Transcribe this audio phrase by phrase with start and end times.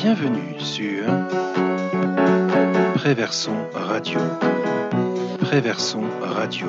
[0.00, 1.06] Bienvenue sur
[2.94, 4.20] Préverson Radio.
[5.40, 6.68] Préverson Radio.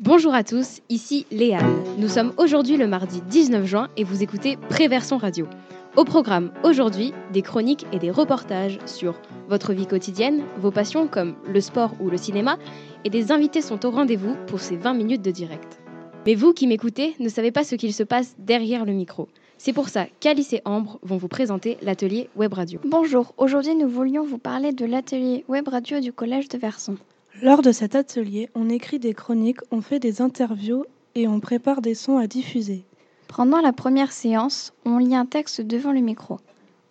[0.00, 1.82] Bonjour à tous, ici Léane.
[1.96, 5.46] Nous sommes aujourd'hui le mardi 19 juin et vous écoutez Préverson Radio.
[5.96, 9.18] Au programme aujourd'hui, des chroniques et des reportages sur
[9.48, 12.58] votre vie quotidienne, vos passions comme le sport ou le cinéma,
[13.06, 15.80] et des invités sont au rendez-vous pour ces 20 minutes de direct.
[16.26, 19.26] Mais vous qui m'écoutez ne savez pas ce qu'il se passe derrière le micro.
[19.62, 22.80] C'est pour ça qu'Alice et Ambre vont vous présenter l'atelier Web Radio.
[22.82, 26.96] Bonjour, aujourd'hui nous voulions vous parler de l'atelier Web Radio du Collège de Verson.
[27.42, 31.82] Lors de cet atelier, on écrit des chroniques, on fait des interviews et on prépare
[31.82, 32.84] des sons à diffuser.
[33.28, 36.38] Pendant la première séance, on lit un texte devant le micro.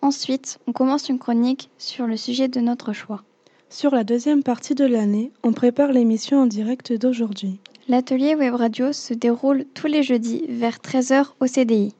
[0.00, 3.24] Ensuite, on commence une chronique sur le sujet de notre choix.
[3.68, 7.58] Sur la deuxième partie de l'année, on prépare l'émission en direct d'aujourd'hui.
[7.88, 11.92] L'atelier Web Radio se déroule tous les jeudis vers 13h au CDI.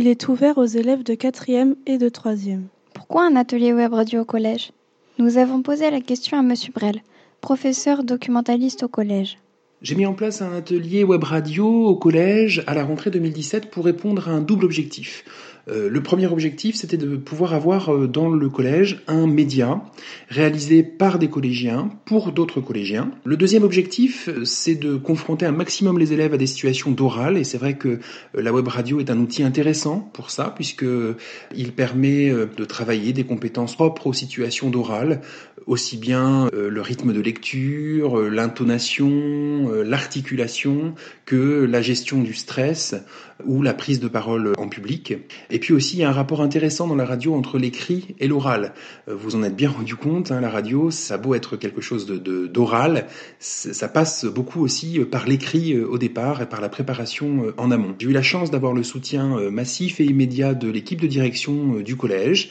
[0.00, 2.60] Il est ouvert aux élèves de 4e et de 3e.
[2.94, 4.70] Pourquoi un atelier web radio au collège?
[5.18, 6.54] Nous avons posé la question à M.
[6.72, 7.02] Brel,
[7.40, 9.38] professeur documentaliste au collège.
[9.82, 13.86] J'ai mis en place un atelier web radio au collège à la rentrée 2017 pour
[13.86, 15.24] répondre à un double objectif.
[15.70, 19.82] Euh, le premier objectif, c'était de pouvoir avoir euh, dans le collège un média
[20.28, 23.10] réalisé par des collégiens pour d'autres collégiens.
[23.24, 27.36] Le deuxième objectif, euh, c'est de confronter un maximum les élèves à des situations d'oral.
[27.36, 27.98] Et c'est vrai que
[28.34, 30.86] la web radio est un outil intéressant pour ça, puisque
[31.54, 35.20] il permet de travailler des compétences propres aux situations d'oral,
[35.66, 42.94] aussi bien le rythme de lecture, l'intonation, l'articulation, que la gestion du stress
[43.44, 45.14] ou la prise de parole en public.
[45.58, 48.72] Puis aussi, il y a un rapport intéressant dans la radio entre l'écrit et l'oral.
[49.08, 51.80] Euh, vous en êtes bien rendu compte, hein, la radio, ça a beau être quelque
[51.80, 53.06] chose d'oral,
[53.38, 57.70] ça passe beaucoup aussi euh, par l'écrit euh, au départ et par la préparation en
[57.70, 57.94] amont.
[57.98, 61.96] J'ai eu la chance d'avoir le soutien massif et immédiat de l'équipe de direction du
[61.96, 62.50] collège.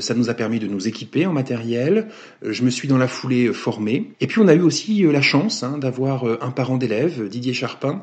[0.00, 2.08] Ça nous a permis de nous équiper en matériel.
[2.42, 4.12] Je me suis dans la foulée formé.
[4.20, 8.02] Et puis on a eu aussi la chance hein, d'avoir un parent d'élève, Didier Charpin,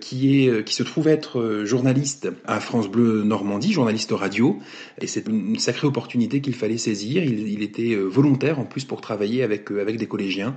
[0.00, 4.60] qui est qui se trouve être journaliste à France Bleu Normandie, journaliste radio,
[5.00, 7.24] et c'est une sacrée opportunité qu'il fallait saisir.
[7.24, 10.56] Il, était euh, volontaire en plus pour travailler avec, euh, avec des collégiens,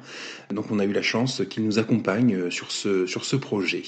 [0.53, 3.81] donc on a eu la chance qu'il nous accompagne euh, sur ce, sur ce projet.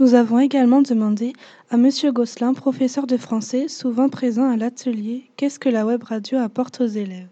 [0.00, 1.32] Nous avons également demandé
[1.70, 6.38] à Monsieur Gosselin, professeur de français, souvent présent à l'atelier, qu'est-ce que la web radio
[6.38, 7.28] apporte aux élèves?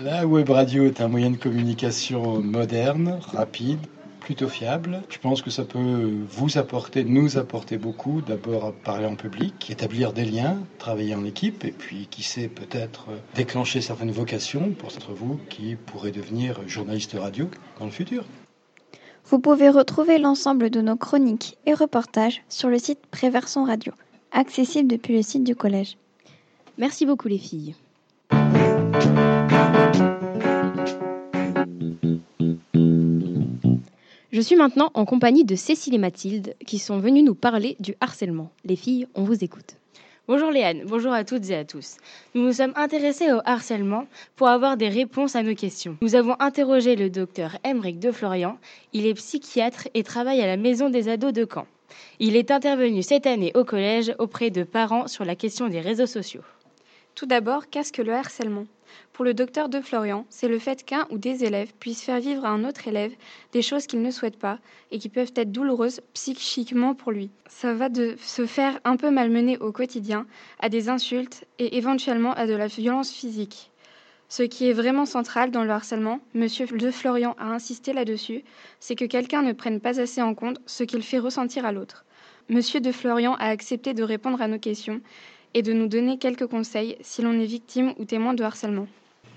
[0.00, 3.80] La web radio est un moyen de communication moderne, rapide,
[4.24, 5.02] plutôt fiable.
[5.10, 8.22] Je pense que ça peut vous apporter, nous apporter beaucoup.
[8.22, 12.48] D'abord à parler en public, établir des liens, travailler en équipe, et puis qui sait
[12.48, 18.24] peut-être déclencher certaines vocations pour vous qui pourrez devenir journaliste radio dans le futur.
[19.26, 23.92] Vous pouvez retrouver l'ensemble de nos chroniques et reportages sur le site Préverson Radio,
[24.32, 25.98] accessible depuis le site du collège.
[26.78, 27.74] Merci beaucoup les filles.
[34.34, 37.94] Je suis maintenant en compagnie de Cécile et Mathilde qui sont venues nous parler du
[38.00, 38.50] harcèlement.
[38.64, 39.76] Les filles, on vous écoute.
[40.26, 41.98] Bonjour Léane, bonjour à toutes et à tous.
[42.34, 45.96] Nous nous sommes intéressés au harcèlement pour avoir des réponses à nos questions.
[46.02, 48.58] Nous avons interrogé le docteur Emeric de Florian.
[48.92, 51.68] Il est psychiatre et travaille à la maison des ados de Caen.
[52.18, 56.06] Il est intervenu cette année au collège auprès de parents sur la question des réseaux
[56.06, 56.42] sociaux.
[57.14, 58.66] Tout d'abord, qu'est-ce que le harcèlement?
[59.12, 62.44] Pour le docteur de Florian, c'est le fait qu'un ou des élèves puissent faire vivre
[62.44, 63.12] à un autre élève
[63.52, 64.58] des choses qu'il ne souhaite pas
[64.90, 67.30] et qui peuvent être douloureuses psychiquement pour lui.
[67.46, 70.26] Ça va de se faire un peu malmener au quotidien,
[70.60, 73.70] à des insultes et éventuellement à de la violence physique.
[74.28, 78.42] Ce qui est vraiment central dans le harcèlement, Monsieur de Florian a insisté là-dessus,
[78.80, 82.04] c'est que quelqu'un ne prenne pas assez en compte ce qu'il fait ressentir à l'autre.
[82.48, 85.00] Monsieur de Florian a accepté de répondre à nos questions
[85.54, 88.86] et de nous donner quelques conseils si l'on est victime ou témoin de harcèlement.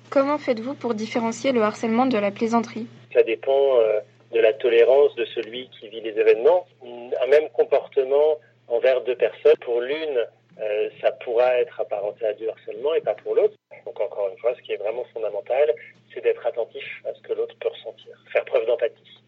[0.09, 2.87] Comment faites-vous pour différencier le harcèlement de la plaisanterie?
[3.13, 3.99] Ça dépend euh,
[4.33, 6.65] de la tolérance de celui qui vit les événements.
[6.83, 10.25] Un même comportement envers deux personnes, pour l'une,
[10.59, 13.55] euh, ça pourra être apparenté à du harcèlement et pas pour l'autre.
[13.85, 15.73] Donc encore une fois, ce qui est vraiment fondamental,
[16.13, 19.21] c'est d'être attentif à ce que l'autre peut ressentir, faire preuve d'empathie.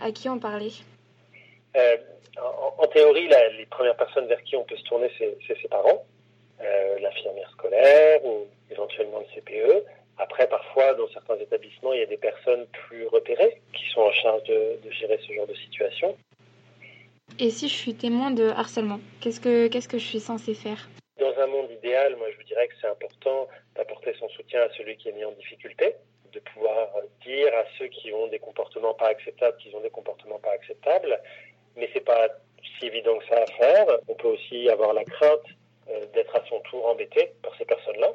[0.00, 0.72] À qui en parler?
[1.76, 1.96] Euh,
[2.78, 3.28] en, théorie,
[3.58, 6.04] les premières personnes vers qui on peut se tourner, c'est ses parents,
[7.00, 9.84] l'infirmière scolaire ou éventuellement le CPE.
[10.18, 14.12] Après, parfois, dans certains établissements, il y a des personnes plus repérées qui sont en
[14.12, 16.16] charge de, gérer ce genre de situation.
[17.38, 20.88] Et si je suis témoin de harcèlement, qu'est-ce que, qu'est-ce que je suis censé faire?
[21.20, 24.70] Dans un monde idéal, moi je vous dirais que c'est important d'apporter son soutien à
[24.70, 25.94] celui qui est mis en difficulté,
[26.32, 26.88] de pouvoir
[27.22, 31.20] dire à ceux qui ont des comportements pas acceptables qu'ils ont des comportements pas acceptables,
[31.76, 32.28] mais c'est pas
[32.78, 33.86] si évident que ça à faire.
[34.08, 35.46] On peut aussi avoir la crainte
[35.90, 38.12] euh, d'être à son tour embêté par ces personnes-là.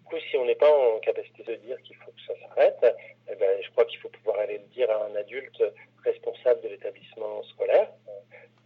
[0.00, 2.96] Du coup, si on n'est pas en capacité de dire qu'il faut que ça s'arrête,
[3.30, 5.62] eh ben, je crois qu'il faut pouvoir aller le dire à un adulte
[6.04, 7.88] responsable de l'établissement scolaire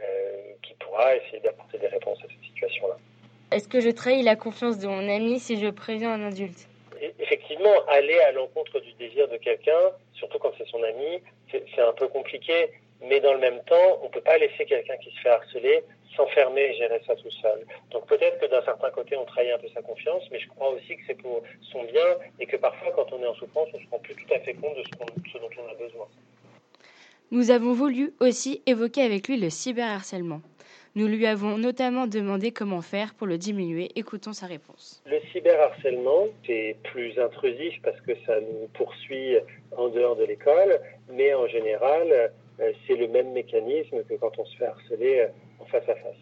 [0.00, 2.96] euh, qui pourra essayer d'apporter des réponses à cette situation-là.
[3.52, 6.68] Est-ce que je trahis la confiance de mon ami si je préviens un adulte?
[7.18, 11.92] Effectivement, aller à l'encontre du désir de quelqu'un, surtout quand c'est son ami, c'est un
[11.92, 12.70] peu compliqué.
[13.08, 15.84] Mais dans le même temps, on ne peut pas laisser quelqu'un qui se fait harceler
[16.16, 17.66] s'enfermer et gérer ça tout seul.
[17.90, 20.70] Donc peut-être que d'un certain côté, on trahit un peu sa confiance, mais je crois
[20.70, 21.42] aussi que c'est pour
[21.72, 22.06] son bien
[22.40, 24.38] et que parfois, quand on est en souffrance, on ne se rend plus tout à
[24.40, 26.06] fait compte de ce, ce dont on a besoin.
[27.30, 30.40] Nous avons voulu aussi évoquer avec lui le cyberharcèlement.
[30.96, 33.90] Nous lui avons notamment demandé comment faire pour le diminuer.
[33.96, 35.02] Écoutons sa réponse.
[35.06, 39.38] Le cyberharcèlement, c'est plus intrusif parce que ça nous poursuit
[39.76, 40.78] en dehors de l'école,
[41.10, 45.28] mais en général, c'est le même mécanisme que quand on se fait harceler euh,
[45.60, 46.16] en face à face.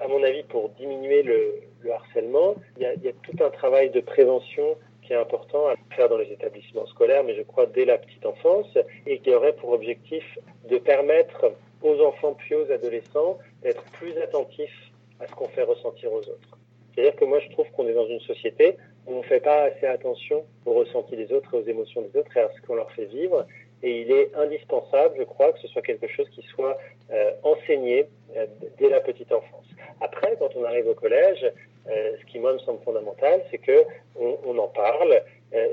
[0.00, 1.62] À mon avis, pour diminuer le,
[1.92, 5.66] harcèlement, il y, a, il y, a, tout un travail de prévention qui est important
[5.66, 9.34] à faire dans les établissements scolaires, mais je crois dès la petite enfance, et qui
[9.34, 10.24] aurait pour objectif
[10.68, 11.52] de permettre
[11.82, 16.58] aux enfants puis aux adolescents d'être plus attentifs à ce qu'on fait ressentir aux autres.
[16.94, 18.76] C'est-à-dire que moi, je trouve qu'on est dans une société
[19.06, 22.18] où on ne fait pas assez attention aux ressentis des autres et aux émotions des
[22.18, 23.46] autres et à ce qu'on leur fait vivre.
[23.82, 26.78] Et il est indispensable, je crois, que ce soit quelque chose qui soit
[27.10, 28.06] euh, enseigné
[28.36, 28.46] euh,
[28.78, 29.66] dès la petite enfance.
[30.00, 31.44] Après, quand on arrive au collège,
[31.88, 33.84] euh, ce qui moi me semble fondamental, c'est que
[34.16, 35.22] on, en parle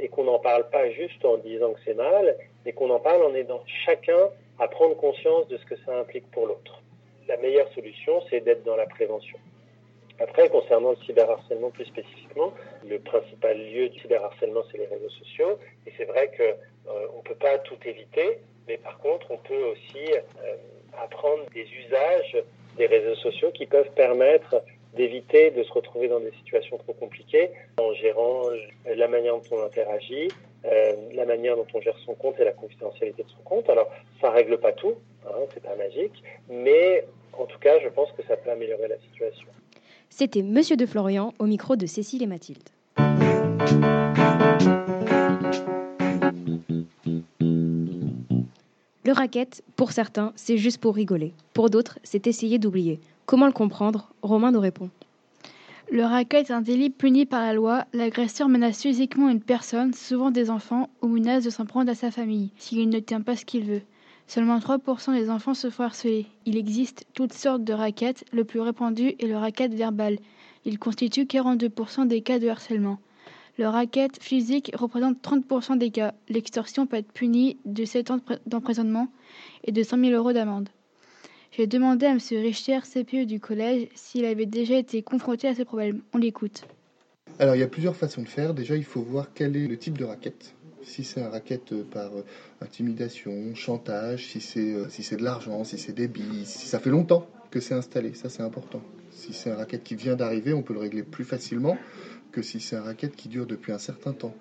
[0.02, 2.36] et qu'on n'en parle pas juste en disant que c'est mal,
[2.66, 6.30] mais qu'on en parle en aidant chacun à prendre conscience de ce que ça implique
[6.32, 6.82] pour l'autre.
[7.28, 9.38] La meilleure solution, c'est d'être dans la prévention.
[10.20, 12.54] Après, concernant le cyberharcèlement plus spécifiquement,
[12.88, 15.58] le principal lieu du cyberharcèlement, c'est les réseaux sociaux.
[15.88, 19.64] Et c'est vrai qu'on euh, ne peut pas tout éviter, mais par contre, on peut
[19.72, 20.56] aussi euh,
[21.02, 22.44] apprendre des usages
[22.78, 24.62] des réseaux sociaux qui peuvent permettre
[24.96, 28.44] d'éviter de se retrouver dans des situations trop compliquées en gérant
[28.86, 30.30] la manière dont on interagit,
[30.66, 33.70] euh, la manière dont on gère son compte et la confidentialité de son compte.
[33.70, 33.90] Alors,
[34.20, 34.96] ça règle pas tout,
[35.26, 38.98] hein, c'est pas magique, mais en tout cas, je pense que ça peut améliorer la
[38.98, 39.48] situation.
[40.10, 42.70] C'était Monsieur de Florian au micro de Cécile et Mathilde.
[49.06, 51.34] Le racket, pour certains, c'est juste pour rigoler.
[51.54, 53.00] Pour d'autres, c'est essayer d'oublier.
[53.26, 54.12] Comment le comprendre?
[54.22, 54.90] Romain nous répond.
[55.92, 57.86] Le racket est un délit puni par la loi.
[57.94, 62.12] L'agresseur menace physiquement une personne, souvent des enfants, ou menace de s'en prendre à sa
[62.12, 63.82] famille, s'il ne tient pas ce qu'il veut.
[64.30, 66.28] Seulement 3% des enfants se font harceler.
[66.46, 68.24] Il existe toutes sortes de raquettes.
[68.32, 70.20] Le plus répandu est le racket verbal.
[70.66, 73.00] Il constitue 42% des cas de harcèlement.
[73.58, 76.14] Le racket physique représente 30% des cas.
[76.30, 79.08] L'extorsion peut être punie de 7 ans d'emprisonnement
[79.64, 80.70] et de 100 000 euros d'amende.
[81.52, 82.20] J'ai demandé à M.
[82.30, 86.04] Richter, CPE du collège, s'il avait déjà été confronté à ce problème.
[86.14, 86.66] On l'écoute.
[87.40, 88.54] Alors, il y a plusieurs façons de faire.
[88.54, 90.54] Déjà, il faut voir quel est le type de raquette
[90.90, 92.26] si c'est un racket euh, par euh,
[92.62, 96.80] intimidation, chantage, si c'est euh, si c'est de l'argent, si c'est des billes, si ça
[96.80, 98.82] fait longtemps que c'est installé, ça c'est important.
[99.12, 101.78] Si c'est un racket qui vient d'arriver, on peut le régler plus facilement
[102.32, 104.36] que si c'est un racket qui dure depuis un certain temps.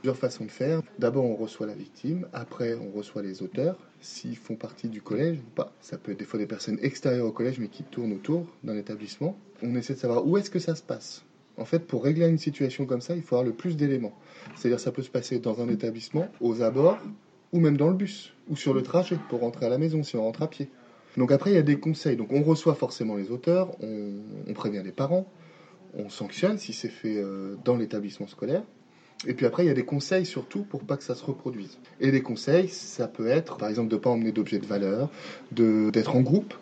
[0.00, 0.82] Plusieurs façons de faire.
[0.98, 5.38] D'abord, on reçoit la victime, après, on reçoit les auteurs, s'ils font partie du collège
[5.38, 5.72] ou pas.
[5.80, 8.76] Ça peut être des fois des personnes extérieures au collège, mais qui tournent autour d'un
[8.76, 9.38] établissement.
[9.62, 11.24] On essaie de savoir où est-ce que ça se passe.
[11.58, 14.16] En fait, pour régler une situation comme ça, il faut avoir le plus d'éléments.
[14.56, 16.98] C'est-à-dire, ça peut se passer dans un établissement, aux abords,
[17.52, 20.16] ou même dans le bus, ou sur le trajet pour rentrer à la maison si
[20.16, 20.68] on rentre à pied.
[21.16, 22.16] Donc après, il y a des conseils.
[22.16, 25.26] Donc on reçoit forcément les auteurs, on, prévient les parents,
[25.94, 28.62] on sanctionne si c'est fait euh, dans l'établissement scolaire.
[29.26, 31.78] Et puis après, il y a des conseils surtout pour pas que ça se reproduise.
[32.00, 35.10] Et les conseils, ça peut être, par exemple, de ne pas emmener d'objets de valeur,
[35.52, 36.54] d'être en groupe,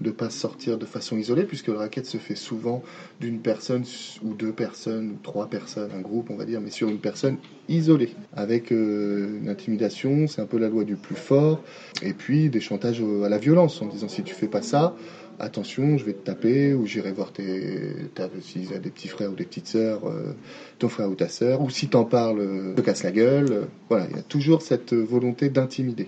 [0.00, 2.82] de ne pas sortir de façon isolée, puisque le racket se fait souvent
[3.20, 3.84] d'une personne
[4.22, 7.38] ou deux personnes ou trois personnes, un groupe on va dire, mais sur une personne
[7.68, 11.60] isolée, avec euh, l'intimidation, c'est un peu la loi du plus fort,
[12.02, 14.94] et puis des chantages à la violence, en disant si tu fais pas ça,
[15.38, 17.94] attention, je vais te taper, ou j'irai voir tes,
[18.40, 20.34] s'il a des petits frères ou des petites sœurs, euh,
[20.78, 23.68] ton frère ou ta sœur, ou si t'en parles, euh, te casse la gueule.
[23.88, 26.06] Voilà, il y a toujours cette volonté d'intimider.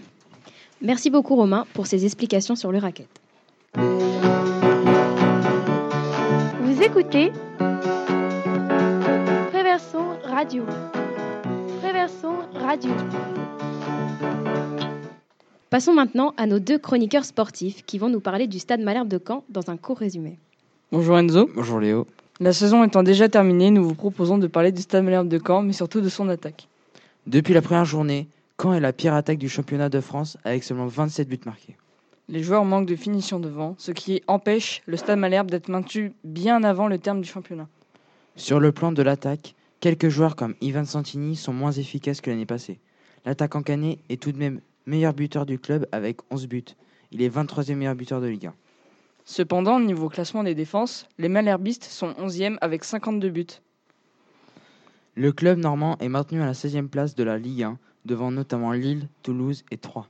[0.80, 3.08] Merci beaucoup Romain pour ces explications sur le racket.
[3.74, 3.82] Vous
[6.82, 7.32] écoutez
[9.50, 10.64] Préverson Radio.
[11.80, 12.90] Préverson Radio.
[15.70, 19.20] Passons maintenant à nos deux chroniqueurs sportifs qui vont nous parler du Stade Malherbe de
[19.24, 20.38] Caen dans un court résumé.
[20.90, 21.50] Bonjour Enzo.
[21.54, 22.06] Bonjour Léo.
[22.40, 25.62] La saison étant déjà terminée, nous vous proposons de parler du Stade Malherbe de Caen,
[25.62, 26.68] mais surtout de son attaque.
[27.26, 28.28] Depuis la première journée,
[28.60, 31.76] Caen est la pire attaque du championnat de France avec seulement 27 buts marqués.
[32.30, 36.62] Les joueurs manquent de finition devant, ce qui empêche le Stade Malherbe d'être maintenu bien
[36.62, 37.68] avant le terme du championnat.
[38.36, 42.44] Sur le plan de l'attaque, quelques joueurs comme Ivan Santini sont moins efficaces que l'année
[42.44, 42.80] passée.
[43.24, 46.64] L'attaquant canet est tout de même meilleur buteur du club avec 11 buts.
[47.12, 48.54] Il est 23e meilleur buteur de Ligue 1.
[49.24, 53.46] Cependant, niveau classement des défenses, les Malherbistes sont 11e avec 52 buts.
[55.14, 58.72] Le club normand est maintenu à la 16e place de la Ligue 1, devant notamment
[58.72, 60.08] Lille, Toulouse et Troyes.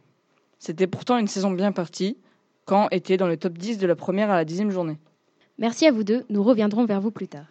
[0.58, 2.16] C'était pourtant une saison bien partie.
[2.68, 4.98] Caen était dans le top 10 de la première à la dixième journée.
[5.58, 7.46] Merci à vous deux, nous reviendrons vers vous plus tard.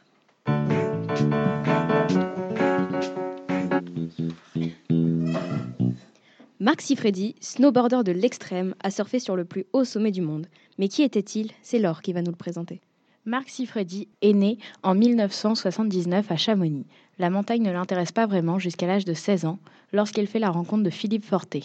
[6.60, 10.48] Marc Sifredi, snowboarder de l'extrême, a surfé sur le plus haut sommet du monde.
[10.78, 11.52] Mais qui était-il?
[11.62, 12.82] C'est Laure qui va nous le présenter.
[13.26, 16.86] Marc Sifredi est né en 1979 à Chamonix.
[17.20, 19.60] La montagne ne l'intéresse pas vraiment jusqu'à l'âge de 16 ans,
[19.92, 21.64] lorsqu'il fait la rencontre de Philippe Forté.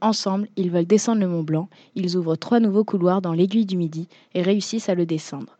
[0.00, 1.68] Ensemble, ils veulent descendre le Mont Blanc.
[1.94, 5.56] Ils ouvrent trois nouveaux couloirs dans l'aiguille du Midi et réussissent à le descendre.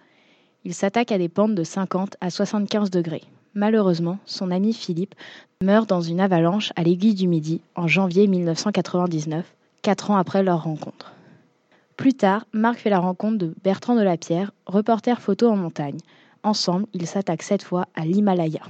[0.65, 3.25] Ils s'attaquent à des pentes de 50 à 75 degrés.
[3.55, 5.15] Malheureusement, son ami Philippe
[5.63, 9.45] meurt dans une avalanche à l'aiguille du Midi en janvier 1999,
[9.83, 11.13] quatre ans après leur rencontre.
[11.97, 15.99] Plus tard, Marc fait la rencontre de Bertrand Delapierre, reporter photo en montagne.
[16.43, 18.63] Ensemble, ils s'attaquent cette fois à l'Himalaya.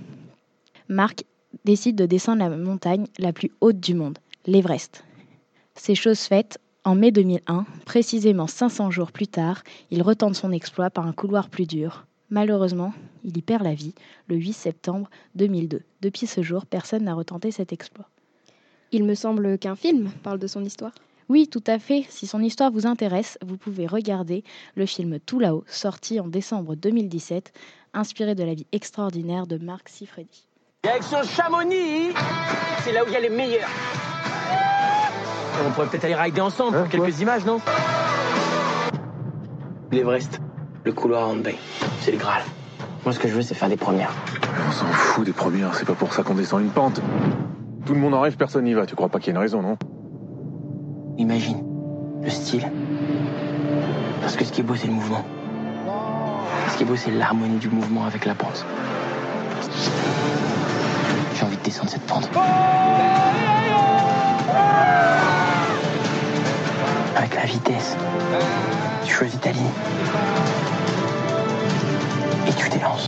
[0.88, 1.24] Marc
[1.64, 5.04] décide de descendre la montagne la plus haute du monde, l'Everest.
[5.82, 6.58] C'est chose faite.
[6.84, 11.48] En mai 2001, précisément 500 jours plus tard, il retente son exploit par un couloir
[11.48, 12.04] plus dur.
[12.28, 12.92] Malheureusement,
[13.24, 13.94] il y perd la vie
[14.28, 15.80] le 8 septembre 2002.
[16.02, 18.10] Depuis ce jour, personne n'a retenté cet exploit.
[18.92, 20.92] Il me semble qu'un film parle de son histoire.
[21.30, 22.04] Oui, tout à fait.
[22.10, 24.44] Si son histoire vous intéresse, vous pouvez regarder
[24.74, 27.54] le film Tout là-haut, sorti en décembre 2017,
[27.94, 30.46] inspiré de la vie extraordinaire de Marc Sifredi.
[30.84, 32.12] Direction Chamonix,
[32.84, 34.09] c'est là où il y a les meilleurs.
[35.66, 37.60] On pourrait peut-être aller rider ensemble pour quelques images, non
[39.92, 40.40] L'Everest,
[40.84, 41.56] le couloir en Bay,
[42.00, 42.42] c'est le Graal.
[43.04, 44.12] Moi, ce que je veux, c'est faire des premières.
[44.68, 47.00] On s'en fout des premières, c'est pas pour ça qu'on descend une pente.
[47.84, 48.86] Tout le monde en rêve, personne n'y va.
[48.86, 49.76] Tu crois pas qu'il y a une raison, non
[51.18, 51.62] Imagine,
[52.22, 52.70] le style.
[54.20, 55.24] Parce que ce qui est beau, c'est le mouvement.
[56.68, 58.64] Ce qui est beau, c'est l'harmonie du mouvement avec la pente.
[61.34, 62.28] J'ai envie de descendre cette pente.
[67.40, 67.96] La vitesse.
[69.06, 69.64] Tu choisis ta ligne.
[72.46, 73.06] Et tu t'élances.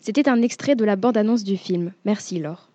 [0.00, 1.92] C'était un extrait de la bande-annonce du film.
[2.04, 2.68] Merci Laure.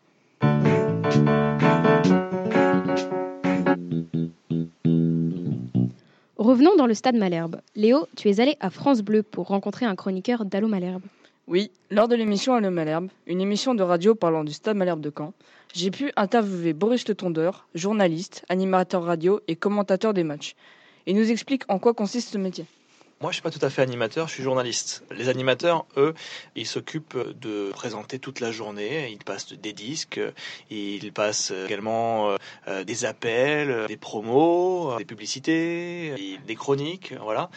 [6.38, 7.58] Revenons dans le stade Malherbe.
[7.76, 11.04] Léo, tu es allé à France Bleu pour rencontrer un chroniqueur d'Allo Malherbe.
[11.48, 15.12] Oui, lors de l'émission Allo Malherbe, une émission de radio parlant du stade Malherbe de
[15.16, 15.34] Caen,
[15.74, 20.56] j'ai pu interviewer Boris Le Tondeur, journaliste, animateur radio et commentateur des matchs.
[21.08, 22.66] Il nous explique en quoi consiste ce métier.
[23.22, 25.04] Moi, je suis pas tout à fait animateur, je suis journaliste.
[25.10, 26.14] Les animateurs, eux,
[26.56, 29.10] ils s'occupent de présenter toute la journée.
[29.10, 30.20] Ils passent des disques,
[30.70, 32.36] ils passent également
[32.68, 36.14] euh, des appels, des promos, des publicités,
[36.46, 37.50] des chroniques, voilà.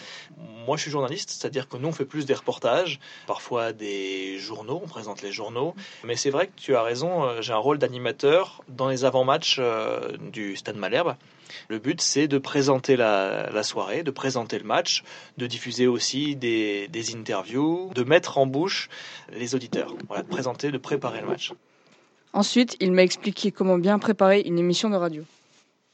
[0.65, 4.81] Moi, je suis journaliste, c'est-à-dire que nous, on fait plus des reportages, parfois des journaux,
[4.83, 5.75] on présente les journaux.
[6.05, 9.57] Mais c'est vrai que tu as raison, euh, j'ai un rôle d'animateur dans les avant-matchs
[9.59, 11.17] euh, du Stade Malherbe.
[11.69, 15.03] Le but, c'est de présenter la, la, soirée, de présenter le match,
[15.39, 18.89] de diffuser aussi des, des, interviews, de mettre en bouche
[19.33, 19.95] les auditeurs.
[20.09, 21.53] Voilà, de présenter, de préparer le match.
[22.33, 25.25] Ensuite, il m'a expliqué comment bien préparer une émission de radio.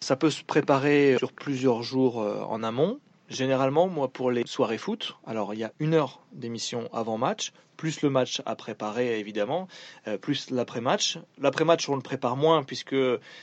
[0.01, 2.99] Ça peut se préparer sur plusieurs jours en amont.
[3.29, 7.53] Généralement, moi, pour les soirées foot, alors il y a une heure d'émission avant match,
[7.77, 9.69] plus le match à préparer évidemment,
[10.09, 11.19] euh, plus l'après-match.
[11.39, 12.97] L'après-match, on le prépare moins puisque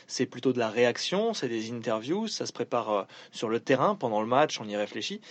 [0.07, 3.95] c'est plutôt de la réaction, c'est des interviews, ça se prépare euh, sur le terrain
[3.95, 5.21] pendant le match, on y réfléchit.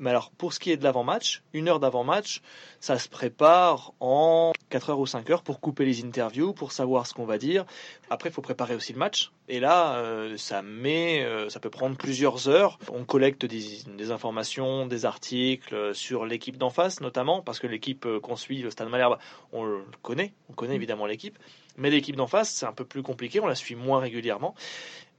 [0.00, 2.40] Mais alors, pour ce qui est de l'avant-match, une heure d'avant-match,
[2.78, 7.04] ça se prépare en 4 heures ou 5 heures pour couper les interviews, pour savoir
[7.08, 7.64] ce qu'on va dire.
[8.08, 9.32] Après, il faut préparer aussi le match.
[9.48, 12.78] Et là, euh, ça met, ça peut prendre plusieurs heures.
[12.92, 18.04] On collecte des, des informations, des articles sur l'équipe d'en face, notamment, parce que l'équipe
[18.04, 19.16] euh, qu'on suit, le Stade Malherbe,
[19.52, 20.34] on le connaît.
[20.50, 21.38] On connaît évidemment l'équipe.
[21.78, 23.40] Mais l'équipe d'en face, c'est un peu plus compliqué.
[23.40, 24.54] On la suit moins régulièrement.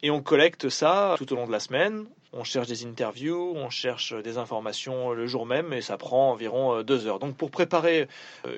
[0.03, 2.05] Et on collecte ça tout au long de la semaine.
[2.31, 6.83] On cherche des interviews, on cherche des informations le jour même et ça prend environ
[6.83, 7.17] deux heures.
[7.17, 8.07] Donc pour préparer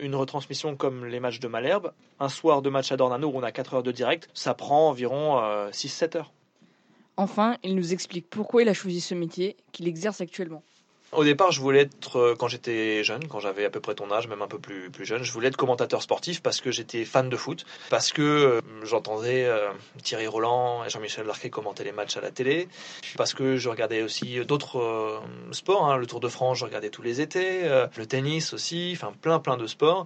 [0.02, 3.44] une retransmission comme les matchs de Malherbe, un soir de match à Dornano où on
[3.44, 5.40] a 4 heures de direct, ça prend environ
[5.72, 6.32] 6-7 heures.
[7.16, 10.64] Enfin, il nous explique pourquoi il a choisi ce métier qu'il exerce actuellement.
[11.12, 14.30] Au départ, je voulais être, quand j'étais jeune, quand j'avais à peu près ton âge,
[14.30, 17.28] même un peu plus, plus jeune, je voulais être commentateur sportif parce que j'étais fan
[17.28, 19.72] de foot, parce que euh, j'entendais euh,
[20.04, 22.70] Thierry Roland et Jean-Michel Larquet commenter les matchs à la télé,
[23.18, 25.20] parce que je regardais aussi d'autres euh,
[25.52, 27.64] sports, hein, le Tour de France, je regardais tous les étés,
[27.98, 30.06] le tennis aussi, enfin plein plein de sports.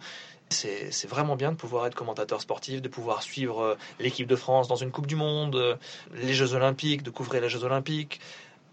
[0.49, 4.67] C'est vraiment bien de pouvoir être commentateur sportif, de pouvoir suivre euh, l'équipe de France
[4.67, 5.75] dans une Coupe du Monde, euh,
[6.13, 8.21] les Jeux Olympiques, de couvrir les Jeux Olympiques.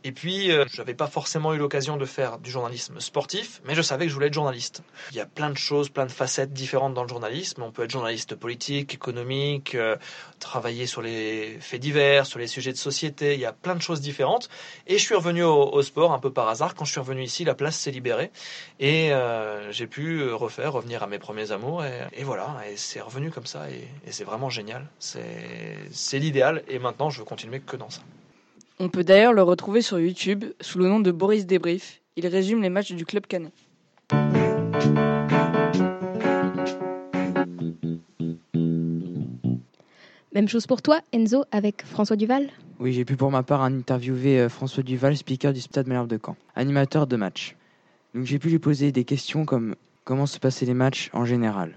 [0.05, 3.75] Et puis, euh, je n'avais pas forcément eu l'occasion de faire du journalisme sportif, mais
[3.75, 4.83] je savais que je voulais être journaliste.
[5.11, 7.63] Il y a plein de choses, plein de facettes différentes dans le journalisme.
[7.63, 9.97] On peut être journaliste politique, économique, euh,
[10.41, 13.35] travailler sur les faits divers, sur les sujets de société.
[13.35, 14.49] Il y a plein de choses différentes.
[14.87, 16.75] Et je suis revenu au, au sport un peu par hasard.
[16.75, 18.31] Quand je suis revenu ici, la place s'est libérée.
[18.81, 21.85] Et euh, j'ai pu refaire, revenir à mes premiers amours.
[21.85, 23.71] Et, voilà, et c'est revenu comme ça.
[23.71, 24.87] Et, et c'est vraiment génial.
[24.99, 26.63] C'est l'idéal.
[26.69, 28.03] Et maintenant, je veux continuer que dans ça.
[28.79, 32.01] On peut d'ailleurs le retrouver sur YouTube sous le nom de Boris Débrief.
[32.17, 33.53] Il résume les matchs du club canet.
[40.35, 42.49] Même chose pour toi, Enzo, avec François Duval?
[42.81, 46.19] Oui, j'ai pu pour ma part interviewer euh, François Duval, speaker du Stade Malherbe de
[46.25, 47.55] Caen, animateur de match.
[48.15, 51.75] Donc j'ai pu lui poser des questions comme comment se passaient les matchs en général?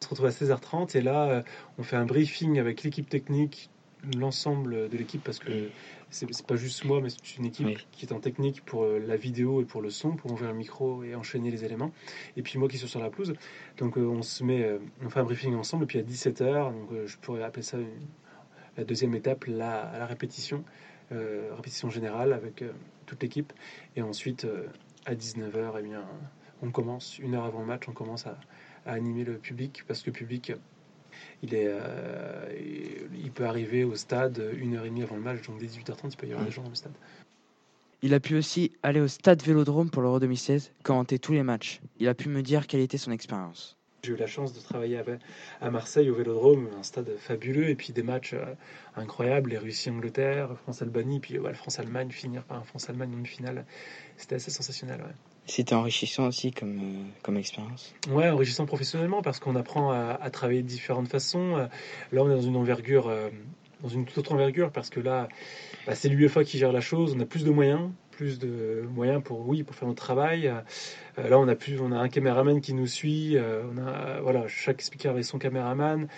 [0.00, 1.42] On se retrouve à 16h30 et là, euh,
[1.76, 3.68] on fait un briefing avec l'équipe technique,
[4.16, 5.68] l'ensemble de l'équipe, parce que
[6.10, 7.76] c'est c'est pas juste moi, mais c'est une équipe Oui.
[7.92, 10.56] qui est en technique pour euh, la vidéo et pour le son, pour ouvrir le
[10.56, 11.92] micro et enchaîner les éléments.
[12.36, 13.34] Et puis moi qui suis sur la pelouse.
[13.76, 16.72] Donc euh, on se met, euh, on fait un briefing ensemble, et puis à 17h,
[16.72, 17.88] donc je pourrais appeler ça une-
[18.76, 20.64] la deuxième étape, la, la répétition,
[21.12, 22.70] euh, répétition générale avec euh,
[23.06, 23.52] toute l'équipe.
[23.96, 24.66] Et ensuite, euh,
[25.04, 26.04] à 19h, eh bien,
[26.62, 28.38] on commence, une heure avant le match, on commence à,
[28.86, 30.52] à animer le public, parce que le public,
[31.42, 32.48] il, est, euh,
[33.22, 36.10] il peut arriver au stade une heure et demie avant le match, donc dès 18h30,
[36.10, 36.92] il peut y avoir des gens dans le stade.
[38.00, 41.80] Il a pu aussi aller au stade Vélodrome pour l'Euro 2016, commenter tous les matchs.
[41.98, 43.76] Il a pu me dire quelle était son expérience.
[44.04, 45.02] J'ai eu la chance de travailler
[45.60, 48.54] à, Marseille au Vélodrome, un stade fabuleux, et puis des matchs euh,
[48.94, 53.66] incroyables, les Russie-Angleterre, France-Albanie, puis le France-Allemagne, finir par un France-Allemagne en finale,
[54.16, 55.00] c'était assez sensationnel.
[55.00, 55.14] Ouais.
[55.48, 57.94] C'était enrichissant aussi comme, euh, comme expérience.
[58.10, 61.56] Ouais, enrichissant professionnellement parce qu'on apprend à, travailler de différentes façons.
[61.56, 61.66] Euh,
[62.12, 63.30] Là, on est dans une envergure, euh,
[63.82, 65.28] dans une toute autre envergure parce que là,
[65.86, 67.14] bah, c'est l'UEFA qui gère la chose.
[67.16, 70.52] On a plus de moyens, plus de moyens pour oui pour faire notre travail.
[71.16, 73.36] Là, on a plus, on a un caméraman qui nous suit.
[73.38, 76.08] on a voilà, chaque speaker avait son caméraman.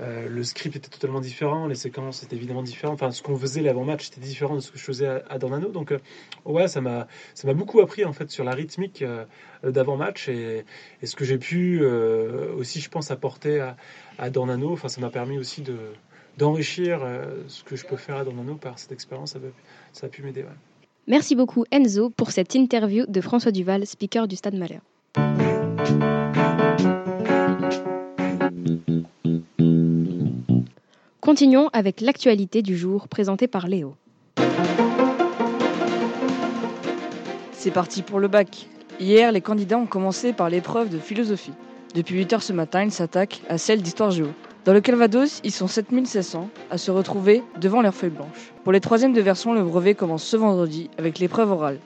[0.00, 2.94] Euh, le script était totalement différent, les séquences étaient évidemment différentes.
[2.94, 5.68] Enfin, ce qu'on faisait l'avant-match était différent de ce que je faisais à, à Dornano.
[5.68, 5.98] Donc, euh,
[6.44, 9.24] ouais, ça m'a, ça m'a beaucoup appris en fait sur la rythmique euh,
[9.64, 10.64] d'avant-match et,
[11.02, 13.76] ce que j'ai pu euh, aussi, je pense, apporter à,
[14.18, 14.72] à Dornano.
[14.72, 15.76] Enfin, ça m'a permis aussi de
[16.36, 17.00] d'enrichir
[17.48, 19.36] ce que je peux faire à Dornano par cette expérience.
[19.92, 20.44] Ça, a pu m'aider.
[21.08, 24.84] Merci beaucoup Enzo pour cette interview de François Duval, speaker du Stade Malherbe.
[31.38, 33.94] Continuons avec l'actualité du jour présentée par Léo.
[37.52, 38.66] C'est parti pour le bac.
[38.98, 41.52] Hier, les candidats ont commencé par l'épreuve de philosophie.
[41.94, 44.26] Depuis 8 heures ce matin, ils s'attaquent à celle d'histoire géo.
[44.64, 48.52] Dans le Calvados, ils sont 7600 à se retrouver devant leurs feuilles blanches.
[48.64, 51.78] Pour les troisièmes de version, le brevet commence ce vendredi avec l'épreuve orale.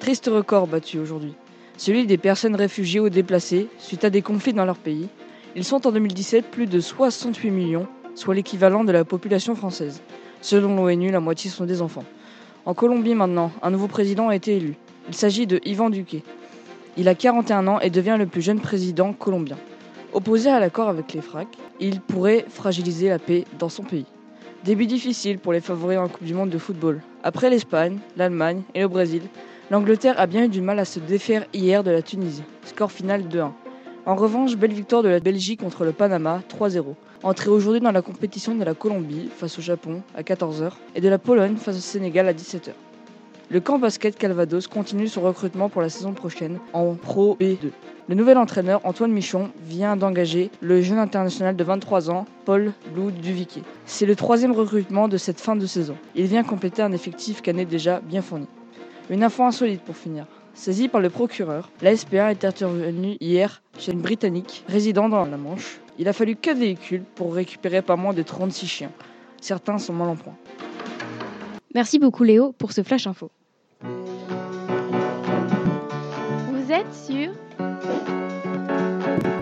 [0.00, 1.34] Triste record battu aujourd'hui.
[1.76, 5.06] Celui des personnes réfugiées ou déplacées suite à des conflits dans leur pays.
[5.54, 7.86] Ils sont en 2017 plus de 68 millions,
[8.18, 10.02] soit l'équivalent de la population française.
[10.40, 12.04] Selon l'ONU, la moitié sont des enfants.
[12.66, 14.74] En Colombie maintenant, un nouveau président a été élu.
[15.06, 16.24] Il s'agit de Ivan Duque.
[16.96, 19.56] Il a 41 ans et devient le plus jeune président colombien.
[20.12, 21.46] Opposé à l'accord avec les FRAC,
[21.78, 24.06] il pourrait fragiliser la paix dans son pays.
[24.64, 27.00] Début difficile pour les favoris en Coupe du Monde de football.
[27.22, 29.22] Après l'Espagne, l'Allemagne et le Brésil,
[29.70, 32.42] l'Angleterre a bien eu du mal à se défaire hier de la Tunisie.
[32.64, 33.52] Score final 2-1.
[34.06, 36.96] En revanche, belle victoire de la Belgique contre le Panama 3-0.
[37.24, 41.08] Entrée aujourd'hui dans la compétition de la Colombie face au Japon à 14h et de
[41.08, 42.70] la Pologne face au Sénégal à 17h.
[43.50, 47.70] Le camp basket Calvados continue son recrutement pour la saison prochaine en Pro B2.
[48.08, 53.10] Le nouvel entraîneur Antoine Michon vient d'engager le jeune international de 23 ans, Paul Lou
[53.10, 53.62] Duviquet.
[53.84, 55.96] C'est le troisième recrutement de cette fin de saison.
[56.14, 58.46] Il vient compléter un effectif canet déjà bien fourni.
[59.10, 60.26] Une info insolite pour finir.
[60.54, 65.36] Saisi par le procureur, la SPA est intervenue hier chez une Britannique résidant dans la
[65.36, 65.80] Manche.
[65.98, 68.92] Il a fallu 4 véhicules pour récupérer pas moins de 36 chiens.
[69.40, 70.36] Certains sont mal en point.
[71.74, 73.30] Merci beaucoup Léo pour ce flash info.
[76.50, 77.32] Vous êtes sur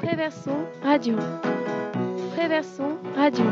[0.01, 1.16] Préverson Radio.
[2.35, 3.45] Préverson Radio.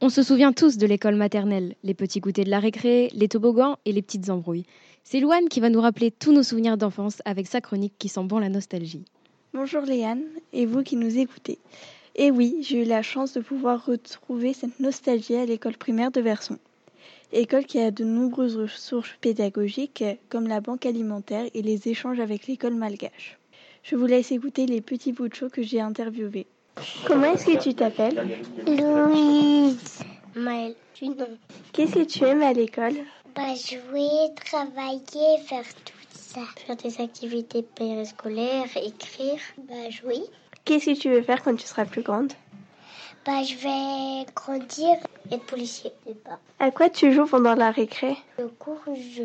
[0.00, 3.76] On se souvient tous de l'école maternelle, les petits goûters de la récré, les toboggans
[3.84, 4.64] et les petites embrouilles.
[5.04, 8.24] C'est Louane qui va nous rappeler tous nos souvenirs d'enfance avec sa chronique qui sent
[8.24, 9.04] bon la nostalgie.
[9.54, 11.58] Bonjour Léane et vous qui nous écoutez.
[12.16, 16.22] Et oui, j'ai eu la chance de pouvoir retrouver cette nostalgie à l'école primaire de
[16.22, 16.56] Verson.
[17.32, 22.46] École qui a de nombreuses ressources pédagogiques comme la banque alimentaire et les échanges avec
[22.46, 23.38] l'école malgache.
[23.82, 26.46] Je vous laisse écouter les petits bouts de show que j'ai interviewés.
[27.06, 28.40] Comment est-ce que tu t'appelles?
[28.66, 29.98] Louise.
[30.34, 31.28] Maëlle, tu non.
[31.74, 32.94] Qu'est-ce que tu aimes à l'école?
[33.36, 36.01] Bah, jouer, travailler, faire tout
[36.32, 36.40] ça.
[36.66, 39.38] Faire des activités périscolaires, écrire.
[39.68, 40.22] Bah, jouer.
[40.64, 42.32] Qu'est-ce que tu veux faire quand tu seras plus grande?
[43.26, 44.96] Bah, je vais grandir,
[45.30, 45.92] être policier.
[46.24, 46.38] Pas.
[46.58, 48.16] À quoi tu joues pendant la récré?
[48.38, 49.24] Le cours, je.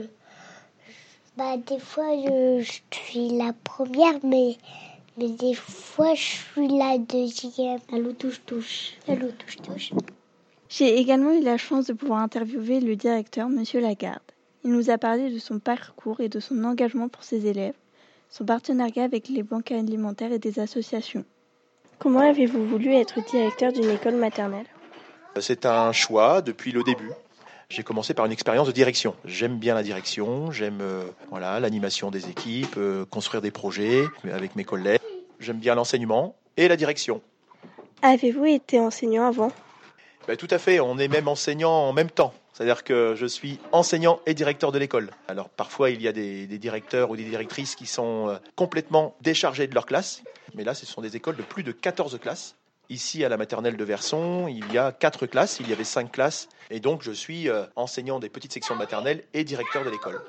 [1.35, 4.57] Bah, des fois, je, je suis la première, mais.
[5.19, 7.79] Mais des fois, je suis la deuxième.
[7.91, 8.93] Allô, touche-touche.
[9.07, 9.91] Allô, touche-touche.
[10.69, 14.21] J'ai également eu la chance de pouvoir interviewer le directeur, Monsieur Lagarde.
[14.67, 17.73] Il nous a parlé de son parcours et de son engagement pour ses élèves,
[18.29, 21.23] son partenariat avec les banques alimentaires et des associations.
[21.99, 24.65] Comment avez-vous voulu être directeur d'une école maternelle?
[25.39, 27.11] C'est un choix depuis le début.
[27.69, 29.15] J'ai commencé par une expérience de direction.
[29.23, 34.57] J'aime bien la direction, j'aime euh, voilà l'animation des équipes, euh, construire des projets avec
[34.57, 34.99] mes collègues.
[35.39, 37.21] J'aime bien l'enseignement et la direction.
[38.01, 39.53] Avez-vous été enseignant avant?
[40.27, 42.33] Ben, tout à fait, on est même enseignant en même temps.
[42.57, 45.11] C'est-à-dire que je suis enseignant et directeur de l'école.
[45.27, 49.67] Alors parfois il y a des, directeurs ou des directrices qui sont euh, complètement déchargés
[49.67, 50.23] de leur classe,
[50.55, 52.55] mais là ce sont des écoles de plus de 14 classes.
[52.89, 56.11] Ici, à la maternelle de Verson, il y a quatre classes, il y avait cinq
[56.11, 60.19] classes, et donc je suis euh, enseignant des petites sections maternelles et directeur de l'école.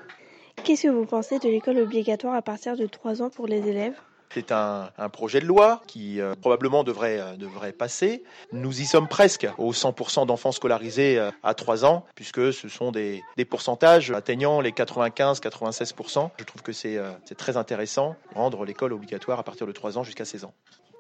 [0.65, 3.95] Qu'est-ce que vous pensez de l'école obligatoire à partir de 3 ans pour les élèves?
[4.33, 8.23] C'est un, un projet de loi qui euh, probablement devrait, euh, devrait passer.
[8.53, 12.93] Nous y sommes presque aux 100% d'enfants scolarisés euh, à 3 ans, puisque ce sont
[12.93, 16.31] des, des pourcentages atteignant les 95-96%.
[16.39, 16.99] Je trouve que c'est
[17.37, 20.55] très intéressant, rendre l'école obligatoire à partir de 3 ans jusqu'à 16 ans.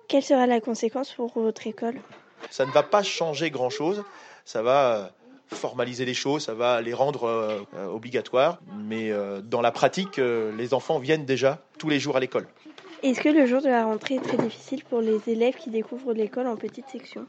[0.08, 1.96] Quelle sera la conséquence pour votre école?
[2.50, 4.04] Ça ne va pas changer grand-chose,
[4.44, 5.10] ça va
[5.54, 10.18] formaliser les choses, ça va les rendre euh, euh, obligatoires, mais euh, dans la pratique,
[10.18, 12.46] les enfants viennent déjà tous les jours à l'école.
[13.00, 16.12] Est-ce que le jour de la rentrée est très difficile pour les élèves qui découvrent
[16.12, 17.26] l'école en petite section?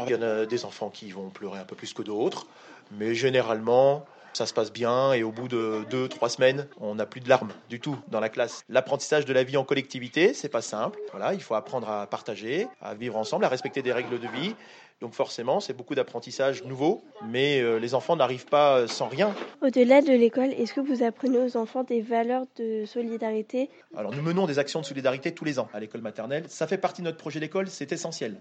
[0.00, 2.48] Il y en a des enfants qui vont pleurer un peu plus que d'autres,
[2.90, 7.06] mais généralement, ça se passe bien et au bout de deux, trois semaines, on n'a
[7.06, 8.64] plus de larmes du tout dans la classe.
[8.68, 10.98] L'apprentissage de la vie en collectivité, c'est pas simple.
[11.12, 14.56] Voilà, il faut apprendre à partager, à vivre ensemble, à respecter des règles de vie.
[15.02, 19.34] Donc forcément, c'est beaucoup d'apprentissage nouveau, mais euh, les enfants n'arrivent pas euh, sans rien.
[19.60, 23.68] Au-delà de l'école, est-ce que vous apprenez aux enfants des valeurs de solidarité?
[23.96, 26.44] Alors nous menons des actions de solidarité tous les ans à l'école maternelle.
[26.46, 28.36] Ça fait partie de notre projet d'école, c'est essentiel.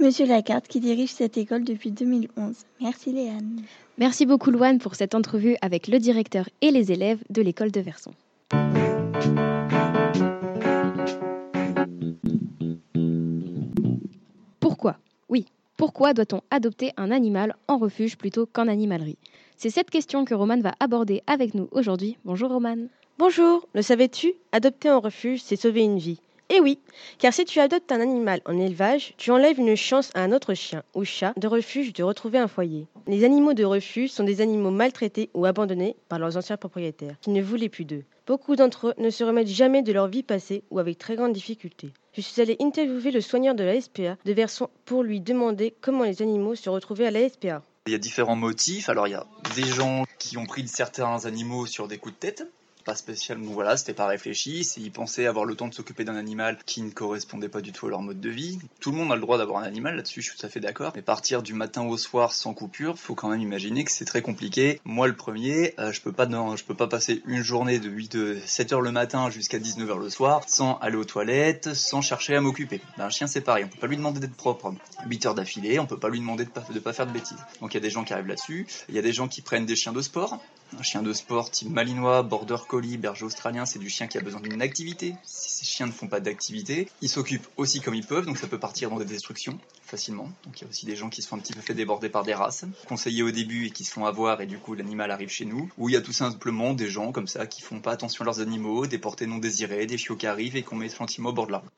[0.00, 2.54] Monsieur Lagarde qui dirige cette école depuis 2011.
[2.80, 3.60] Merci Léane.
[3.98, 7.80] Merci beaucoup Louane pour cette entrevue avec le directeur et les élèves de l'école de
[7.82, 8.12] Verson.
[14.58, 14.96] Pourquoi?
[15.28, 15.44] Oui,
[15.76, 19.18] pourquoi doit-on adopter un animal en refuge plutôt qu'en animalerie?
[19.58, 22.16] C'est cette question que Romane va aborder avec nous aujourd'hui.
[22.24, 22.88] Bonjour Romane.
[23.18, 24.32] Bonjour, le savais-tu?
[24.52, 26.20] Adopter en refuge, c'est sauver une vie.
[26.48, 26.78] Eh oui,
[27.18, 30.54] car si tu adoptes un animal en élevage, tu enlèves une chance à un autre
[30.54, 32.86] chien ou chat de refuge de retrouver un foyer.
[33.06, 37.30] Les animaux de refuge sont des animaux maltraités ou abandonnés par leurs anciens propriétaires, qui
[37.30, 38.04] ne voulaient plus d'eux.
[38.26, 41.32] Beaucoup d'entre eux ne se remettent jamais de leur vie passée ou avec très grande
[41.32, 41.90] difficulté.
[42.16, 46.04] Je suis allée interviewer le soigneur de la SPA de Verson pour lui demander comment
[46.04, 47.62] les animaux se retrouvaient à la SPA.
[47.86, 48.88] Il y a différents motifs.
[48.88, 52.18] Alors, il y a des gens qui ont pris certains animaux sur des coups de
[52.18, 52.50] tête.
[52.86, 54.60] Pas spécialement, voilà, c'était pas réfléchi.
[54.76, 57.88] Ils pensaient avoir le temps de s'occuper d'un animal qui ne correspondait pas du tout
[57.88, 58.60] à leur mode de vie.
[58.78, 60.60] Tout le monde a le droit d'avoir un animal, là-dessus je suis tout à fait
[60.60, 60.92] d'accord.
[60.94, 64.22] Mais partir du matin au soir sans coupure, faut quand même imaginer que c'est très
[64.22, 64.80] compliqué.
[64.84, 67.88] Moi, le premier, euh, je peux pas, non, je peux pas passer une journée de
[67.88, 71.74] 8, de 7 heures le matin jusqu'à 19 heures le soir sans aller aux toilettes,
[71.74, 72.80] sans chercher à m'occuper.
[72.98, 73.64] Ben, un chien, c'est pareil.
[73.64, 74.72] On peut pas lui demander d'être propre
[75.06, 75.80] 8 heures d'affilée.
[75.80, 77.44] On peut pas lui demander de de pas faire de bêtises.
[77.60, 78.68] Donc il y a des gens qui arrivent là-dessus.
[78.88, 80.40] Il y a des gens qui prennent des chiens de sport.
[80.78, 84.20] Un chien de sport type malinois, border collie, berger australien, c'est du chien qui a
[84.20, 85.14] besoin d'une activité.
[85.22, 88.46] Si ces chiens ne font pas d'activité, ils s'occupent aussi comme ils peuvent, donc ça
[88.46, 90.30] peut partir dans des destructions facilement.
[90.44, 92.08] Donc il y a aussi des gens qui se font un petit peu fait déborder
[92.08, 95.10] par des races, conseillés au début et qui se font avoir et du coup l'animal
[95.10, 95.70] arrive chez nous.
[95.78, 98.24] Ou il y a tout simplement des gens comme ça qui font pas attention à
[98.26, 101.32] leurs animaux, des portées non désirées, des chiots qui arrivent et qu'on met gentiment au
[101.32, 101.68] bord de la rue.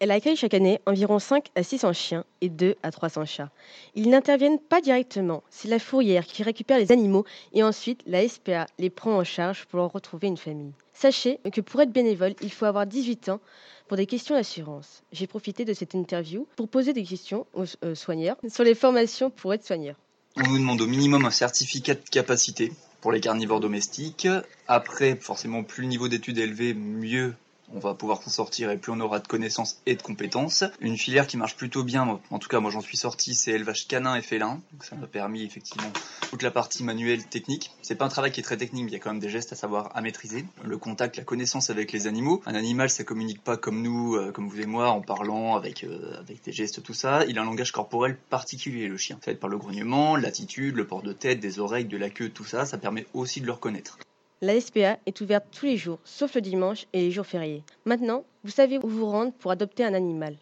[0.00, 3.50] Elle accueille chaque année environ 5 à 600 chiens et 2 à 300 chats.
[3.94, 8.66] Ils n'interviennent pas directement, c'est la fourrière qui récupère les animaux et ensuite la SPA
[8.78, 10.72] les prend en charge pour leur retrouver une famille.
[10.92, 13.40] Sachez que pour être bénévole, il faut avoir 18 ans
[13.88, 15.02] pour des questions d'assurance.
[15.12, 19.30] J'ai profité de cette interview pour poser des questions aux euh, soigneurs sur les formations
[19.30, 19.96] pour être soigneur.
[20.36, 24.26] On nous demande au minimum un certificat de capacité pour les carnivores domestiques.
[24.66, 27.34] Après, forcément, plus le niveau d'études est élevé, mieux
[27.72, 30.64] on va pouvoir s'en sortir et plus on aura de connaissances et de compétences.
[30.80, 33.86] Une filière qui marche plutôt bien, en tout cas moi j'en suis sorti, c'est élevage
[33.88, 34.60] canin et félin.
[34.80, 35.92] Ça m'a permis effectivement
[36.30, 37.70] toute la partie manuelle technique.
[37.82, 39.52] C'est pas un travail qui est très technique, il y a quand même des gestes
[39.52, 40.44] à savoir à maîtriser.
[40.62, 42.42] Le contact, la connaissance avec les animaux.
[42.46, 45.84] Un animal ça communique pas comme nous, euh, comme vous et moi, en parlant avec,
[45.84, 47.24] euh, avec des gestes, tout ça.
[47.26, 49.18] Il a un langage corporel particulier le chien.
[49.20, 52.10] Ça va être par le grognement, l'attitude, le port de tête, des oreilles, de la
[52.10, 53.98] queue, tout ça, ça permet aussi de le reconnaître.
[54.44, 57.62] La SPA est ouverte tous les jours, sauf le dimanche et les jours fériés.
[57.86, 60.36] Maintenant, vous savez où vous rendre pour adopter un animal.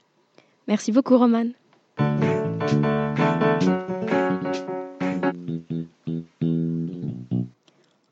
[0.67, 1.51] Merci beaucoup, Roman.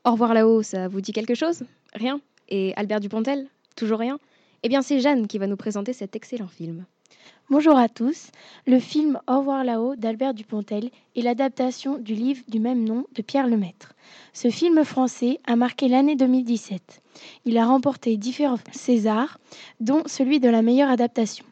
[0.05, 1.65] Au revoir là-haut, ça vous dit quelque chose?
[1.93, 2.21] Rien?
[2.47, 3.47] Et Albert Dupontel?
[3.75, 4.17] Toujours rien?
[4.63, 6.85] Eh bien, c'est Jeanne qui va nous présenter cet excellent film.
[7.51, 8.31] Bonjour à tous.
[8.65, 13.21] Le film Au revoir là-haut d'Albert Dupontel est l'adaptation du livre du même nom de
[13.21, 13.91] Pierre Lemaître.
[14.31, 17.01] Ce film français a marqué l'année 2017.
[17.43, 19.37] Il a remporté différents Césars,
[19.81, 21.43] dont celui de la meilleure adaptation.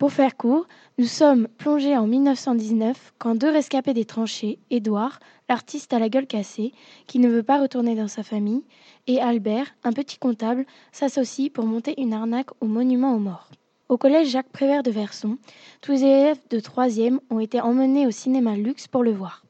[0.00, 0.66] Pour faire court,
[0.98, 6.26] nous sommes plongés en 1919 quand deux rescapés des tranchées, Édouard, l'artiste à la gueule
[6.26, 6.72] cassée,
[7.06, 8.64] qui ne veut pas retourner dans sa famille,
[9.06, 13.48] et Albert, un petit comptable, s'associent pour monter une arnaque au monument aux morts.
[13.92, 15.36] Au collège Jacques Prévert de Verson,
[15.82, 19.42] tous les élèves de 3e ont été emmenés au cinéma Luxe pour le voir.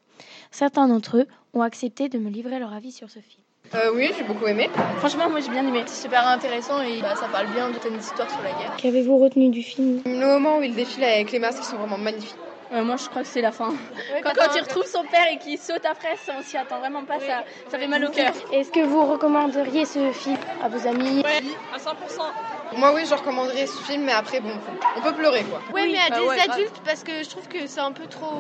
[0.51, 3.45] Certains d'entre eux ont accepté de me livrer leur avis sur ce film.
[3.77, 4.69] Euh, oui, j'ai beaucoup aimé.
[4.97, 5.85] Franchement, moi j'ai bien aimé.
[5.87, 8.75] C'est super intéressant et bah, ça parle bien de une histoire sur la guerre.
[8.79, 10.01] Qu'avez-vous retenu du film?
[10.05, 12.35] Le moment où il défile avec les masques qui sont vraiment magnifiques.
[12.73, 13.75] Euh, moi, je crois que c'est la fin.
[14.23, 17.21] quand, il retrouve son père et qu'il saute après, ça, on s'y attend vraiment pas.
[17.21, 18.33] Ça, ça fait mal au cœur.
[18.51, 22.79] Est-ce que vous recommanderiez ce film à vos amis Oui, à 100%.
[22.79, 24.53] Moi, oui, je recommanderais ce film, mais après, bon,
[24.97, 25.61] on peut pleurer quoi.
[25.75, 28.07] Oui, mais à bah des ouais, adultes, parce que je trouve que c'est un peu
[28.07, 28.33] trop.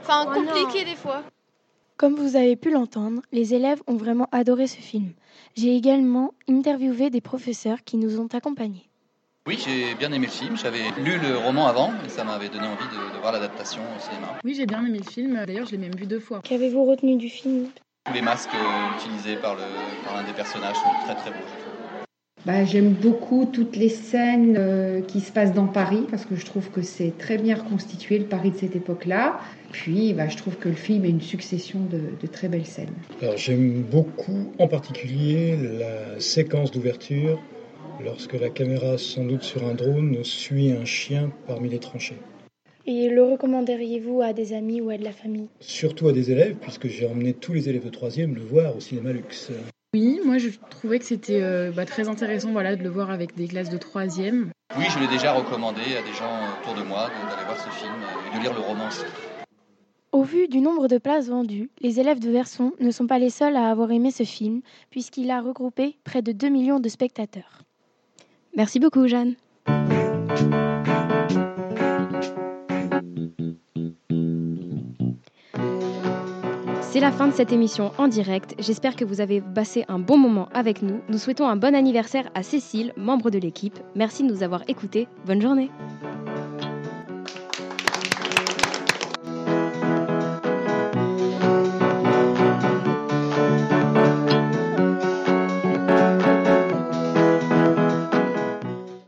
[0.00, 1.22] Enfin, Oh compliqué des fois.
[1.98, 5.12] Comme vous avez pu l'entendre, les élèves ont vraiment adoré ce film.
[5.54, 8.89] J'ai également interviewé des professeurs qui nous ont accompagnés.
[9.46, 10.56] Oui, j'ai bien aimé le film.
[10.56, 14.00] J'avais lu le roman avant et ça m'avait donné envie de, de voir l'adaptation au
[14.00, 14.38] cinéma.
[14.44, 15.42] Oui, j'ai bien aimé le film.
[15.46, 16.40] D'ailleurs, je l'ai même vu deux fois.
[16.44, 17.68] Qu'avez-vous retenu du film?
[18.04, 21.36] Tous les masques euh, utilisés par l'un des personnages sont très très beaux.
[21.38, 22.04] je trouve.
[22.44, 26.44] Bah, J'aime beaucoup toutes les scènes euh, qui se passent dans Paris parce que je
[26.44, 29.40] trouve que c'est très bien reconstitué le Paris de cette époque-là.
[29.72, 32.92] Puis bah, je trouve que le film est une succession de, de très belles scènes.
[33.36, 37.38] J'aime beaucoup en particulier la séquence d'ouverture
[38.04, 42.18] lorsque la caméra, sans doute sur un drone, suit un chien parmi les tranchées.
[42.86, 45.48] Et le recommanderiez-vous à des amis ou à de la famille?
[45.60, 48.80] Surtout à des élèves, puisque j'ai emmené tous les élèves de 3e le voir au
[48.80, 49.52] cinéma luxe.
[49.92, 53.34] Oui, moi je trouvais que c'était euh, bah, très intéressant voilà, de le voir avec
[53.36, 54.50] des classes de troisième.
[54.78, 57.92] Oui, je l'ai déjà recommandé à des gens autour de moi d'aller voir ce film
[58.32, 59.04] et de lire le roman aussi.
[60.12, 63.30] Au vu du nombre de places vendues, les élèves de Verson ne sont pas les
[63.30, 64.60] seuls à avoir aimé ce film,
[64.90, 67.62] puisqu'il a regroupé près de 2 millions de spectateurs.
[68.56, 69.34] Merci beaucoup, Jeanne.
[76.92, 78.56] C'est la fin de cette émission en direct.
[78.58, 81.00] J'espère que vous avez passé un bon moment avec nous.
[81.08, 83.78] Nous souhaitons un bon anniversaire à Cécile, membre de l'équipe.
[83.94, 85.06] Merci de nous avoir écoutés.
[85.24, 85.70] Bonne journée.